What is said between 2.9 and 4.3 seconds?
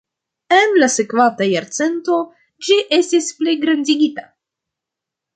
estis pligrandigita.